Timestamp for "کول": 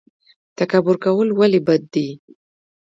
1.03-1.29